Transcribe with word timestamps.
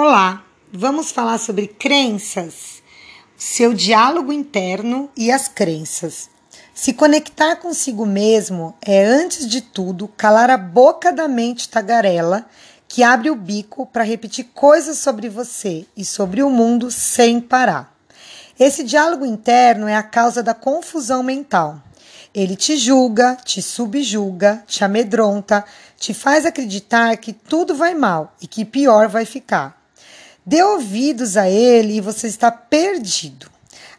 Olá, 0.00 0.44
vamos 0.72 1.10
falar 1.10 1.38
sobre 1.38 1.66
crenças, 1.66 2.80
seu 3.36 3.74
diálogo 3.74 4.32
interno 4.32 5.10
e 5.16 5.28
as 5.28 5.48
crenças. 5.48 6.30
Se 6.72 6.92
conectar 6.92 7.56
consigo 7.56 8.06
mesmo 8.06 8.76
é, 8.80 9.04
antes 9.04 9.44
de 9.48 9.60
tudo, 9.60 10.06
calar 10.06 10.50
a 10.50 10.56
boca 10.56 11.12
da 11.12 11.26
mente 11.26 11.68
tagarela 11.68 12.46
que 12.86 13.02
abre 13.02 13.28
o 13.28 13.34
bico 13.34 13.86
para 13.86 14.04
repetir 14.04 14.44
coisas 14.54 14.98
sobre 14.98 15.28
você 15.28 15.84
e 15.96 16.04
sobre 16.04 16.44
o 16.44 16.48
mundo 16.48 16.92
sem 16.92 17.40
parar. 17.40 17.92
Esse 18.56 18.84
diálogo 18.84 19.26
interno 19.26 19.88
é 19.88 19.96
a 19.96 20.02
causa 20.04 20.44
da 20.44 20.54
confusão 20.54 21.24
mental. 21.24 21.82
Ele 22.32 22.54
te 22.54 22.76
julga, 22.76 23.36
te 23.44 23.60
subjuga, 23.60 24.62
te 24.64 24.84
amedronta, 24.84 25.64
te 25.98 26.14
faz 26.14 26.46
acreditar 26.46 27.16
que 27.16 27.32
tudo 27.32 27.74
vai 27.74 27.96
mal 27.96 28.36
e 28.40 28.46
que 28.46 28.64
pior 28.64 29.08
vai 29.08 29.24
ficar. 29.24 29.77
Dê 30.48 30.62
ouvidos 30.62 31.36
a 31.36 31.46
ele 31.46 31.98
e 31.98 32.00
você 32.00 32.26
está 32.26 32.50
perdido. 32.50 33.50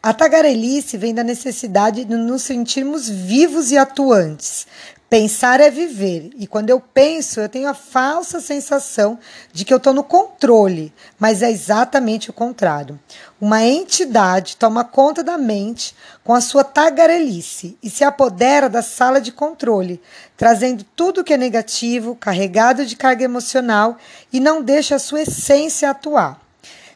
A 0.01 0.11
tagarelice 0.11 0.97
vem 0.97 1.13
da 1.13 1.23
necessidade 1.23 2.03
de 2.03 2.15
nos 2.15 2.41
sentirmos 2.41 3.07
vivos 3.07 3.69
e 3.69 3.77
atuantes. 3.77 4.65
Pensar 5.09 5.59
é 5.59 5.71
viver, 5.71 6.29
e 6.37 6.45
quando 6.45 6.69
eu 6.69 6.79
penso, 6.79 7.39
eu 7.39 7.49
tenho 7.49 7.67
a 7.67 7.73
falsa 7.73 8.39
sensação 8.39 9.17
de 9.51 9.65
que 9.65 9.73
eu 9.73 9.77
estou 9.77 9.91
no 9.91 10.03
controle, 10.03 10.93
mas 11.17 11.41
é 11.41 11.49
exatamente 11.49 12.29
o 12.29 12.33
contrário. 12.33 12.99
Uma 13.41 13.63
entidade 13.63 14.55
toma 14.55 14.83
conta 14.83 15.23
da 15.23 15.35
mente 15.35 15.95
com 16.23 16.31
a 16.31 16.41
sua 16.41 16.63
tagarelice 16.63 17.75
e 17.81 17.89
se 17.89 18.03
apodera 18.03 18.69
da 18.69 18.83
sala 18.83 19.19
de 19.19 19.31
controle, 19.31 19.99
trazendo 20.37 20.85
tudo 20.95 21.23
que 21.23 21.33
é 21.33 21.37
negativo, 21.37 22.13
carregado 22.13 22.85
de 22.85 22.95
carga 22.95 23.23
emocional 23.23 23.97
e 24.31 24.39
não 24.39 24.61
deixa 24.61 24.97
a 24.97 24.99
sua 24.99 25.21
essência 25.21 25.89
atuar. 25.89 26.48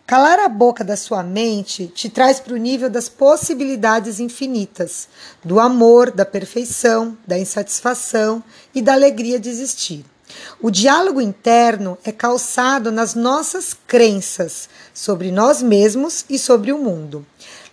Calar 0.06 0.38
a 0.38 0.50
boca 0.50 0.84
da 0.84 0.98
sua 0.98 1.24
mente 1.24 1.88
te 1.88 2.10
traz 2.10 2.38
para 2.38 2.54
o 2.54 2.58
nível 2.58 2.90
das 2.90 3.08
possibilidades 3.08 4.20
infinitas, 4.20 5.08
do 5.42 5.62
amor, 5.62 6.12
da 6.12 6.26
perfeição, 6.26 7.18
da 7.26 7.40
insatisfação 7.40 8.44
e 8.76 8.82
da 8.82 8.92
alegria 8.92 9.40
de 9.40 9.50
existir. 9.50 10.06
O 10.62 10.70
diálogo 10.70 11.22
interno 11.22 11.98
é 12.04 12.12
calçado 12.12 12.92
nas 12.92 13.16
nossas 13.16 13.73
crenças 13.88 14.68
sobre 14.94 15.32
nós 15.32 15.62
mesmos 15.62 16.26
e 16.30 16.38
sobre 16.38 16.73
o 16.73 16.78
mundo. 16.78 17.26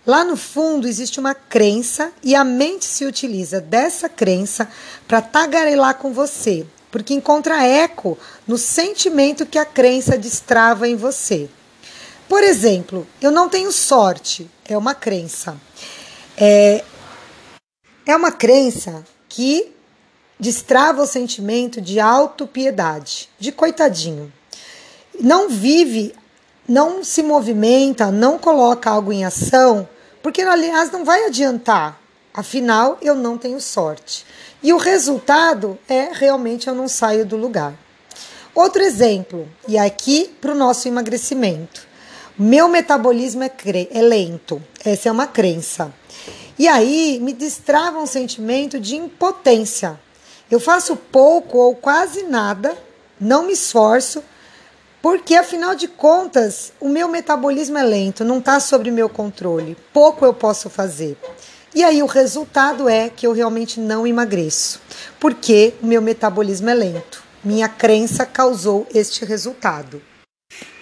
Lá 0.05 0.23
no 0.23 0.37
fundo 0.37 0.87
existe 0.87 1.19
uma 1.19 1.35
crença 1.35 2.13
e 2.23 2.33
a 2.33 2.45
mente 2.45 2.85
se 2.85 3.05
utiliza 3.05 3.59
dessa 3.59 4.07
crença 4.07 4.69
para 5.05 5.21
tagarelar 5.21 5.95
com 5.95 6.13
você, 6.13 6.65
porque 6.89 7.13
encontra 7.13 7.61
eco 7.65 8.17
no 8.47 8.57
sentimento 8.57 9.45
que 9.45 9.59
a 9.59 9.65
crença 9.65 10.17
destrava 10.17 10.87
em 10.87 10.95
você. 10.95 11.49
Por 12.31 12.45
exemplo, 12.45 13.05
eu 13.21 13.29
não 13.29 13.49
tenho 13.49 13.73
sorte, 13.73 14.49
é 14.63 14.77
uma 14.77 14.95
crença. 14.95 15.57
É, 16.37 16.81
é 18.05 18.15
uma 18.15 18.31
crença 18.31 19.03
que 19.27 19.75
destrava 20.39 21.01
o 21.01 21.05
sentimento 21.05 21.81
de 21.81 21.99
autopiedade, 21.99 23.27
de 23.37 23.51
coitadinho. 23.51 24.31
Não 25.19 25.49
vive, 25.49 26.15
não 26.65 27.03
se 27.03 27.21
movimenta, 27.21 28.09
não 28.09 28.37
coloca 28.37 28.89
algo 28.89 29.11
em 29.11 29.25
ação, 29.25 29.85
porque 30.23 30.41
aliás 30.41 30.89
não 30.89 31.03
vai 31.03 31.25
adiantar. 31.25 31.99
Afinal, 32.33 32.97
eu 33.01 33.13
não 33.13 33.37
tenho 33.37 33.59
sorte. 33.59 34.25
E 34.63 34.71
o 34.71 34.77
resultado 34.77 35.77
é 35.85 36.11
realmente 36.13 36.69
eu 36.69 36.73
não 36.73 36.87
saio 36.87 37.25
do 37.25 37.35
lugar. 37.35 37.73
Outro 38.55 38.81
exemplo, 38.81 39.49
e 39.67 39.77
aqui 39.77 40.33
para 40.39 40.53
o 40.53 40.55
nosso 40.55 40.87
emagrecimento. 40.87 41.90
Meu 42.43 42.67
metabolismo 42.67 43.43
é, 43.43 43.51
é 43.91 44.01
lento. 44.01 44.59
Essa 44.83 45.09
é 45.09 45.11
uma 45.11 45.27
crença. 45.27 45.93
E 46.57 46.67
aí 46.67 47.19
me 47.21 47.33
destrava 47.33 47.99
um 47.99 48.07
sentimento 48.07 48.79
de 48.79 48.95
impotência. 48.95 49.99
Eu 50.49 50.59
faço 50.59 50.95
pouco 50.95 51.59
ou 51.59 51.75
quase 51.75 52.23
nada, 52.23 52.75
não 53.19 53.45
me 53.45 53.53
esforço, 53.53 54.23
porque 55.03 55.35
afinal 55.35 55.75
de 55.75 55.87
contas 55.87 56.73
o 56.79 56.89
meu 56.89 57.07
metabolismo 57.07 57.77
é 57.77 57.83
lento, 57.83 58.25
não 58.25 58.39
está 58.39 58.59
sob 58.59 58.89
meu 58.89 59.07
controle. 59.07 59.77
Pouco 59.93 60.25
eu 60.25 60.33
posso 60.33 60.67
fazer. 60.67 61.15
E 61.75 61.83
aí 61.83 62.01
o 62.01 62.07
resultado 62.07 62.89
é 62.89 63.07
que 63.07 63.27
eu 63.27 63.33
realmente 63.33 63.79
não 63.79 64.07
emagreço, 64.07 64.81
porque 65.19 65.75
o 65.79 65.85
meu 65.85 66.01
metabolismo 66.01 66.71
é 66.71 66.73
lento. 66.73 67.23
Minha 67.43 67.69
crença 67.69 68.25
causou 68.25 68.87
este 68.91 69.25
resultado. 69.25 70.01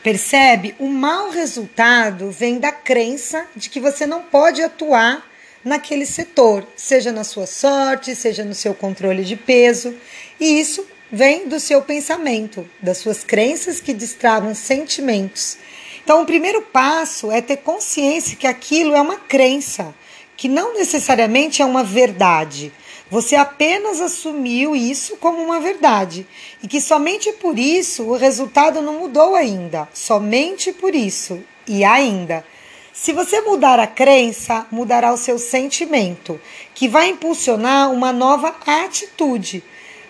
Percebe? 0.03 0.75
O 0.79 0.87
mau 0.87 1.29
resultado 1.29 2.31
vem 2.31 2.57
da 2.57 2.71
crença 2.71 3.45
de 3.55 3.69
que 3.69 3.81
você 3.81 4.05
não 4.05 4.21
pode 4.21 4.61
atuar 4.61 5.27
naquele 5.63 6.05
setor, 6.05 6.65
seja 6.75 7.11
na 7.11 7.25
sua 7.25 7.45
sorte, 7.45 8.15
seja 8.15 8.45
no 8.45 8.55
seu 8.55 8.73
controle 8.73 9.25
de 9.25 9.35
peso, 9.35 9.93
e 10.39 10.59
isso 10.59 10.85
vem 11.11 11.49
do 11.49 11.59
seu 11.59 11.81
pensamento, 11.81 12.69
das 12.81 12.99
suas 12.99 13.25
crenças 13.25 13.81
que 13.81 13.93
destravam 13.93 14.55
sentimentos. 14.55 15.57
Então, 16.01 16.21
o 16.21 16.25
primeiro 16.25 16.61
passo 16.61 17.29
é 17.29 17.41
ter 17.41 17.57
consciência 17.57 18.37
que 18.37 18.47
aquilo 18.47 18.95
é 18.95 19.01
uma 19.01 19.17
crença, 19.17 19.93
que 20.37 20.47
não 20.47 20.75
necessariamente 20.75 21.61
é 21.61 21.65
uma 21.65 21.83
verdade. 21.83 22.71
Você 23.11 23.35
apenas 23.35 23.99
assumiu 23.99 24.75
isso 24.75 25.17
como 25.17 25.41
uma 25.41 25.59
verdade 25.59 26.27
e 26.61 26.67
que 26.67 26.79
somente 26.79 27.31
por 27.33 27.57
isso 27.57 28.03
o 28.03 28.15
resultado 28.15 28.83
não 28.83 28.99
mudou 28.99 29.35
ainda. 29.35 29.89
Somente 29.93 30.71
por 30.71 30.93
isso. 30.93 31.43
E 31.67 31.83
ainda. 31.83 32.45
Se 32.93 33.11
você 33.11 33.41
mudar 33.41 33.79
a 33.79 33.87
crença, 33.87 34.67
mudará 34.69 35.11
o 35.11 35.17
seu 35.17 35.39
sentimento, 35.39 36.39
que 36.75 36.87
vai 36.87 37.09
impulsionar 37.09 37.91
uma 37.91 38.11
nova 38.11 38.55
atitude, 38.65 39.63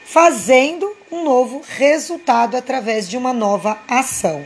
fazendo 0.03 0.91
um 1.11 1.23
novo 1.23 1.61
resultado 1.65 2.57
através 2.57 3.07
de 3.07 3.15
uma 3.15 3.31
nova 3.31 3.79
ação. 3.87 4.43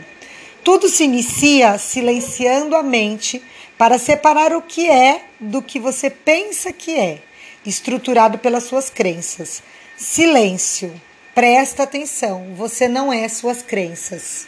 Tudo 0.62 0.88
se 0.88 1.04
inicia 1.04 1.78
silenciando 1.78 2.76
a 2.76 2.82
mente 2.82 3.42
para 3.76 3.98
separar 3.98 4.54
o 4.54 4.62
que 4.62 4.88
é 4.88 5.24
do 5.40 5.60
que 5.62 5.80
você 5.80 6.08
pensa 6.08 6.72
que 6.72 6.96
é 6.96 7.22
estruturado 7.66 8.38
pelas 8.38 8.64
suas 8.64 8.90
crenças. 8.90 9.62
Silêncio. 9.96 11.00
Presta 11.34 11.82
atenção, 11.82 12.54
você 12.54 12.86
não 12.86 13.12
é 13.12 13.28
suas 13.28 13.60
crenças. 13.60 14.46